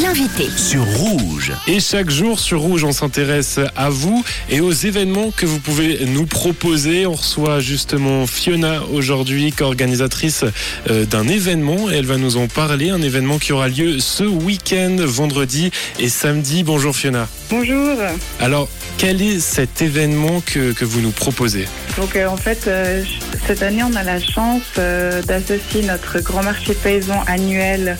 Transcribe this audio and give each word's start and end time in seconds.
L'invité. 0.00 0.48
sur 0.56 0.84
Rouge. 0.84 1.52
Et 1.66 1.80
chaque 1.80 2.10
jour 2.10 2.38
sur 2.38 2.60
Rouge, 2.60 2.84
on 2.84 2.92
s'intéresse 2.92 3.58
à 3.74 3.90
vous 3.90 4.24
et 4.50 4.60
aux 4.60 4.72
événements 4.72 5.30
que 5.30 5.46
vous 5.46 5.58
pouvez 5.58 6.04
nous 6.06 6.26
proposer. 6.26 7.06
On 7.06 7.14
reçoit 7.14 7.60
justement 7.60 8.26
Fiona 8.26 8.82
aujourd'hui, 8.92 9.52
co-organisatrice 9.52 10.44
euh, 10.90 11.04
d'un 11.06 11.26
événement. 11.28 11.90
Et 11.90 11.96
elle 11.96 12.06
va 12.06 12.16
nous 12.18 12.36
en 12.36 12.46
parler. 12.46 12.90
Un 12.90 13.02
événement 13.02 13.38
qui 13.38 13.52
aura 13.52 13.68
lieu 13.68 13.98
ce 14.00 14.24
week-end, 14.24 14.96
vendredi 15.00 15.70
et 15.98 16.08
samedi. 16.08 16.62
Bonjour 16.62 16.94
Fiona. 16.94 17.28
Bonjour. 17.50 17.96
Alors, 18.40 18.68
quel 18.98 19.22
est 19.22 19.40
cet 19.40 19.82
événement 19.82 20.40
que, 20.44 20.72
que 20.72 20.84
vous 20.84 21.00
nous 21.00 21.10
proposez? 21.10 21.68
Donc 21.96 22.16
euh, 22.16 22.26
en 22.26 22.36
fait, 22.36 22.66
euh, 22.66 23.02
cette 23.46 23.62
année, 23.62 23.82
on 23.82 23.94
a 23.94 24.02
la 24.02 24.20
chance 24.20 24.62
euh, 24.78 25.22
d'associer 25.22 25.82
notre 25.82 26.20
grand 26.20 26.42
marché 26.42 26.74
paysan 26.74 27.22
annuel 27.26 27.98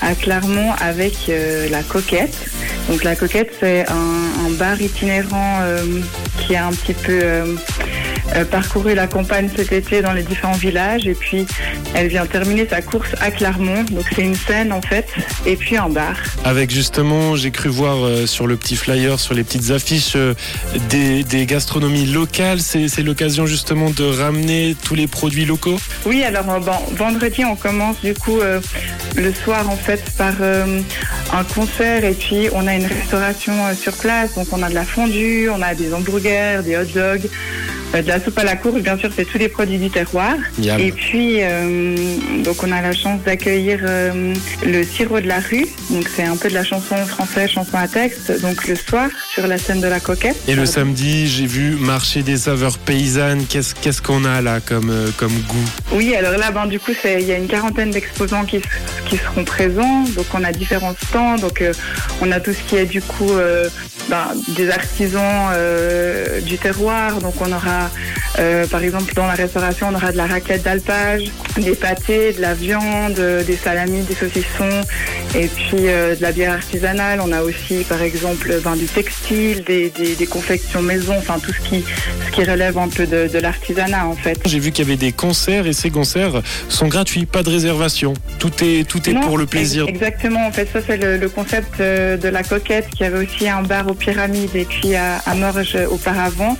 à 0.00 0.14
Clermont 0.14 0.72
avec 0.80 1.28
euh, 1.28 1.68
la 1.68 1.82
Coquette. 1.82 2.36
Donc 2.88 3.04
la 3.04 3.16
Coquette, 3.16 3.54
c'est 3.60 3.86
un, 3.88 4.50
bar 4.58 4.80
itinérant 4.80 5.58
euh, 5.60 6.00
qui 6.38 6.56
a 6.56 6.66
un 6.66 6.70
petit 6.70 6.94
peu 6.94 7.18
euh, 7.22 7.56
parcouru 8.50 8.94
la 8.94 9.06
campagne 9.06 9.48
cet 9.54 9.72
été 9.72 10.02
dans 10.02 10.12
les 10.12 10.22
différents 10.22 10.52
villages 10.52 11.06
et 11.06 11.14
puis 11.14 11.46
elle 11.94 12.08
vient 12.08 12.26
terminer 12.26 12.66
sa 12.68 12.82
course 12.82 13.10
à 13.20 13.30
Clermont. 13.30 13.84
Donc 13.90 14.04
c'est 14.14 14.22
une 14.22 14.34
scène 14.34 14.72
en 14.72 14.82
fait 14.82 15.06
et 15.46 15.56
puis 15.56 15.76
un 15.76 15.88
bar. 15.88 16.16
Avec 16.44 16.70
justement, 16.70 17.36
j'ai 17.36 17.50
cru 17.50 17.68
voir 17.68 18.04
euh, 18.04 18.26
sur 18.26 18.46
le 18.46 18.56
petit 18.56 18.76
flyer, 18.76 19.18
sur 19.18 19.34
les 19.34 19.44
petites 19.44 19.70
affiches, 19.70 20.14
euh, 20.16 20.34
des, 20.88 21.24
des 21.24 21.46
gastronomies 21.46 22.06
locales. 22.06 22.60
C'est 22.60 23.02
l'occasion 23.02 23.46
justement 23.46 23.90
de 23.90 24.04
ramener 24.04 24.76
tous 24.84 24.94
les 24.94 25.06
produits 25.06 25.44
locaux? 25.44 25.78
Oui, 26.04 26.22
alors 26.22 26.50
euh, 26.50 26.58
bon, 26.58 26.76
vendredi, 26.96 27.44
on 27.44 27.56
commence 27.56 28.00
du 28.02 28.14
coup 28.14 28.40
euh, 28.40 28.60
le 29.16 29.32
soir 29.32 29.68
en 29.70 29.76
fait 29.76 30.02
par 30.16 30.34
euh, 30.40 30.80
un 31.32 31.44
concert 31.44 32.04
et 32.04 32.12
puis 32.14 32.48
on 32.52 32.66
a 32.66 32.74
une 32.74 32.86
restauration 32.86 33.52
euh, 33.66 33.74
sur 33.74 33.92
place. 33.94 34.34
Donc 34.34 34.48
on 34.52 34.62
a 34.62 34.68
de 34.68 34.74
la 34.74 34.84
fondue, 34.84 35.48
on 35.48 35.62
a 35.62 35.74
des 35.74 35.94
hamburgers, 35.94 36.60
des 36.64 36.76
hot 36.76 36.84
dogs, 36.94 37.26
euh, 37.26 37.28
de 37.92 38.08
la 38.08 38.20
soupe 38.20 38.38
à 38.38 38.44
la 38.44 38.56
courge, 38.56 38.82
bien 38.82 38.98
sûr, 38.98 39.10
c'est 39.14 39.24
tous 39.24 39.38
les 39.38 39.48
produits 39.48 39.78
du 39.78 39.90
terroir. 39.90 40.34
Et 40.78 40.92
puis 40.92 41.38
euh, 41.40 41.96
donc 42.44 42.62
on 42.62 42.70
a 42.72 42.82
la 42.82 42.92
chance 42.92 43.22
d'accueillir 43.22 43.80
euh, 43.82 44.34
le 44.64 44.84
sirop 44.84 45.20
de 45.20 45.28
la 45.28 45.40
rue. 45.40 45.66
Donc 45.90 46.08
c'est 46.14 46.24
un 46.24 46.36
peu 46.36 46.48
de 46.48 46.54
la 46.54 46.64
chanson 46.64 46.96
française, 47.06 47.50
chanson 47.50 47.76
à 47.76 47.88
texte. 47.88 48.40
Donc 48.42 48.66
le 48.66 48.76
soir 48.76 49.08
sur 49.32 49.46
la 49.46 49.58
scène 49.58 49.80
de 49.80 49.88
la 49.88 50.00
coquette. 50.00 50.36
Et 50.48 50.54
le 50.54 50.66
samedi, 50.66 51.26
j'ai 51.26 51.46
vu 51.46 51.76
marché 51.76 52.22
des 52.22 52.36
saveurs 52.36 52.78
paysannes. 52.78 53.46
Qu'est-ce 53.46 53.74
qu'est-ce 53.74 54.02
qu'on 54.02 54.24
a 54.24 54.40
là 54.40 54.60
comme, 54.60 54.90
euh, 54.90 55.10
comme 55.16 55.32
goût? 55.48 55.68
Oui, 55.92 56.14
alors 56.14 56.36
là, 56.36 56.50
ben, 56.50 56.66
du 56.66 56.78
coup, 56.78 56.92
il 57.04 57.22
y 57.22 57.32
a 57.32 57.36
une 57.36 57.48
quarantaine 57.48 57.90
d'exposants 57.90 58.44
qui, 58.44 58.60
qui 59.06 59.16
seront 59.16 59.44
présents. 59.44 60.04
Donc, 60.14 60.26
on 60.34 60.44
a 60.44 60.52
différents 60.52 60.94
stands. 60.94 61.36
Donc, 61.36 61.62
euh, 61.62 61.72
on 62.20 62.30
a 62.32 62.40
tout 62.40 62.52
ce 62.52 62.62
qui 62.62 62.76
est 62.76 62.86
du 62.86 63.00
coup 63.00 63.32
euh, 63.32 63.68
ben, 64.08 64.28
des 64.48 64.70
artisans 64.70 65.50
euh, 65.52 66.40
du 66.40 66.58
terroir. 66.58 67.20
Donc, 67.20 67.34
on 67.40 67.52
aura, 67.52 67.90
euh, 68.38 68.66
par 68.66 68.82
exemple, 68.82 69.12
dans 69.14 69.26
la 69.26 69.34
restauration, 69.34 69.88
on 69.90 69.94
aura 69.94 70.12
de 70.12 70.16
la 70.16 70.26
raclette 70.26 70.62
d'alpage, 70.62 71.24
des 71.56 71.74
pâtés, 71.74 72.32
de 72.32 72.40
la 72.40 72.54
viande, 72.54 73.18
euh, 73.18 73.42
des 73.42 73.56
salamis, 73.56 74.02
des 74.02 74.14
saucissons, 74.14 74.82
et 75.34 75.46
puis 75.46 75.86
euh, 75.88 76.14
de 76.14 76.22
la 76.22 76.32
bière 76.32 76.52
artisanale. 76.52 77.20
On 77.22 77.32
a 77.32 77.42
aussi, 77.42 77.84
par 77.88 78.02
exemple, 78.02 78.60
ben, 78.62 78.76
du 78.76 78.86
textile, 78.86 79.64
des, 79.64 79.90
des, 79.90 80.14
des 80.14 80.26
confections 80.26 80.82
maison, 80.82 81.14
enfin 81.18 81.38
tout 81.42 81.52
ce 81.52 81.60
qui, 81.68 81.84
ce 82.26 82.30
qui 82.32 82.44
relève 82.44 82.76
un 82.78 82.88
peu 82.88 83.06
de, 83.06 83.28
de 83.28 83.38
l'artisanat, 83.38 84.06
en 84.06 84.14
fait. 84.16 84.38
J'ai 84.44 84.58
vu 84.58 84.70
qu'il 84.72 84.84
y 84.84 84.88
avait 84.88 84.96
des 84.98 85.12
concerts 85.12 85.66
et 85.66 85.72
ces 85.72 85.90
concerts 85.90 86.42
sont 86.68 86.88
gratuits, 86.88 87.26
pas 87.26 87.42
de 87.42 87.50
réservation. 87.50 88.12
Tout 88.38 88.52
est, 88.62 88.86
tout 88.88 89.08
est 89.08 89.12
Non, 89.14 89.20
pour 89.22 89.38
le 89.38 89.46
plaisir. 89.46 89.84
ex- 89.88 89.96
Exactement, 89.96 90.46
en 90.46 90.52
fait, 90.52 90.68
ça 90.72 90.80
c'est 90.86 90.96
le, 90.98 91.16
le 91.16 91.28
concept 91.28 91.78
de 91.80 92.28
la 92.28 92.42
coquette 92.42 92.86
qui 92.96 93.02
avait 93.04 93.26
aussi 93.26 93.48
un 93.48 93.62
bar 93.62 93.88
aux 93.88 93.94
pyramides 93.94 94.54
et 94.54 94.64
puis 94.64 94.94
à, 94.94 95.16
à 95.26 95.34
Morges 95.34 95.76
auparavant. 95.90 96.56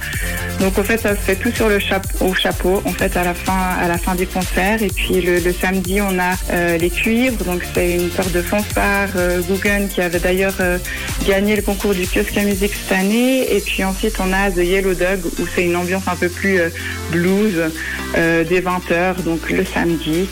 Donc 0.61 0.79
en 0.79 0.83
fait, 0.83 0.99
ça 0.99 1.11
se 1.15 1.21
fait 1.21 1.37
tout 1.37 1.53
sur 1.53 1.66
le 1.69 1.79
chapeau, 1.79 2.27
au 2.27 2.35
chapeau, 2.35 2.83
en 2.85 2.93
fait, 2.93 3.17
à 3.17 3.25
la 3.25 3.35
fin, 3.35 3.77
à 3.81 3.89
la 3.89 3.99
fin 3.99 4.15
des 4.15 4.27
concerts. 4.27 4.83
Et 4.83 4.89
puis 4.89 5.21
le, 5.21 5.53
samedi, 5.53 6.01
on 6.01 6.19
a 6.19 6.35
euh, 6.51 6.77
les 6.79 6.91
cuivres, 6.91 7.45
donc 7.45 7.63
c'est 7.75 7.95
une 7.95 8.11
sorte 8.11 8.33
de 8.33 8.43
fanfare 8.43 9.09
euh, 9.17 9.41
Guggen 9.43 9.89
qui 9.89 10.01
avait 10.01 10.19
d'ailleurs 10.19 10.57
euh, 10.61 10.79
gagné 11.27 11.57
le 11.57 11.63
concours 11.63 11.95
du 11.95 12.07
kiosque 12.07 12.37
à 12.37 12.43
musique 12.43 12.73
cette 12.75 12.99
année. 12.99 13.55
Et 13.55 13.61
puis 13.61 13.85
ensuite, 13.85 14.17
on 14.21 14.33
a 14.33 14.51
The 14.51 14.59
Yellow 14.59 14.95
Dog 14.95 15.21
où 15.39 15.47
c'est 15.55 15.65
une 15.65 15.77
ambiance 15.77 16.09
un 16.09 16.17
peu 16.17 16.29
plus 16.29 16.61
euh, 16.61 16.69
blues 17.11 17.71
dès 18.15 18.61
20h, 18.61 19.23
donc 19.25 19.51
le 19.51 19.63
samedi. 19.63 20.27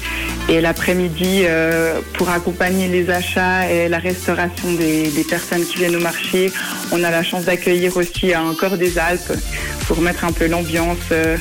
Et 0.48 0.62
l'après-midi, 0.62 1.42
pour 2.14 2.30
accompagner 2.30 2.88
les 2.88 3.10
achats 3.10 3.70
et 3.70 3.90
la 3.90 3.98
restauration 3.98 4.72
des, 4.72 5.10
des 5.10 5.24
personnes 5.24 5.64
qui 5.66 5.76
viennent 5.78 5.96
au 5.96 6.00
marché, 6.00 6.50
on 6.92 7.02
a 7.04 7.10
la 7.10 7.22
chance 7.22 7.44
d'accueillir 7.44 7.94
aussi 7.98 8.32
un 8.32 8.54
corps 8.54 8.78
des 8.78 8.98
Alpes 8.98 9.32
pour 9.86 10.00
mettre 10.00 10.24
un 10.24 10.32
peu 10.32 10.46
l'ambiance 10.46 10.98
euh, 11.12 11.36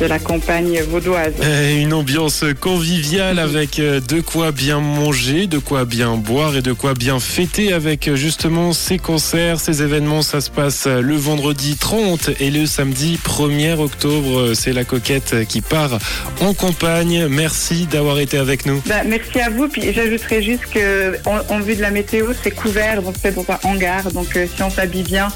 de 0.00 0.06
la 0.06 0.18
campagne 0.18 0.80
vaudoise. 0.82 1.32
Euh, 1.42 1.80
Une 1.80 1.92
ambiance 1.92 2.44
conviviale 2.60 3.38
avec 3.38 3.78
euh, 3.78 4.00
de 4.00 4.20
quoi 4.20 4.52
bien 4.52 4.80
manger, 4.80 5.46
de 5.46 5.58
quoi 5.58 5.84
bien 5.84 6.16
boire 6.16 6.56
et 6.56 6.62
de 6.62 6.72
quoi 6.72 6.94
bien 6.94 7.20
fêter 7.20 7.72
avec 7.72 8.08
euh, 8.08 8.16
justement 8.16 8.72
ces 8.72 8.98
concerts, 8.98 9.60
ces 9.60 9.82
événements. 9.82 10.22
Ça 10.22 10.40
se 10.40 10.50
passe 10.50 10.86
le 10.86 11.14
vendredi 11.16 11.76
30 11.76 12.30
et 12.40 12.50
le 12.50 12.66
samedi 12.66 13.18
1er 13.24 13.78
octobre. 13.78 14.52
C'est 14.54 14.72
la 14.72 14.84
coquette 14.84 15.46
qui 15.48 15.60
part 15.60 15.98
en 16.40 16.54
campagne. 16.54 17.26
Merci 17.28 17.86
d'avoir 17.86 18.18
été 18.18 18.38
avec 18.38 18.66
nous. 18.66 18.82
Bah, 18.86 19.02
merci 19.06 19.40
à 19.40 19.50
vous. 19.50 19.68
Puis 19.68 19.92
j'ajouterais 19.92 20.42
juste 20.42 20.66
que 20.72 21.16
en, 21.26 21.54
en 21.54 21.60
vue 21.60 21.76
de 21.76 21.82
la 21.82 21.90
météo, 21.90 22.32
c'est 22.42 22.50
couvert, 22.50 23.02
donc 23.02 23.14
c'est 23.20 23.34
dans 23.34 23.46
un 23.48 23.58
hangar. 23.68 24.10
Donc 24.12 24.36
euh, 24.36 24.46
si 24.54 24.62
on 24.62 24.70
s'habille 24.70 25.02
bien, 25.02 25.28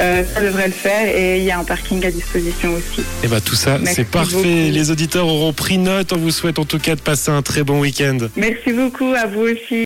euh, 0.00 0.22
ça 0.34 0.40
devrait 0.40 0.68
le 0.68 0.72
faire. 0.72 1.08
Et 1.08 1.38
il 1.38 1.44
y 1.44 1.50
a 1.50 1.58
un 1.58 1.64
parking 1.64 2.04
à 2.06 2.10
disposition 2.10 2.74
aussi. 2.74 3.02
Et 3.24 3.28
bah 3.28 3.40
tout 3.40 3.54
ça, 3.54 3.78
Merci 3.78 3.95
c'est 3.96 4.10
parfait. 4.10 4.36
beaucoup. 4.36 4.46
Les 4.46 4.90
auditeurs 4.90 5.26
auront 5.26 5.52
pris 5.52 5.78
note. 5.78 6.12
On 6.12 6.16
vous 6.16 6.30
souhaite 6.30 6.58
en 6.58 6.64
tout 6.64 6.78
cas 6.78 6.94
de 6.94 7.00
passer 7.00 7.30
un 7.30 7.42
très 7.42 7.62
bon 7.62 7.80
week-end. 7.80 8.18
Merci 8.36 8.72
beaucoup 8.72 9.12
à 9.14 9.26
vous 9.26 9.42
aussi. 9.42 9.74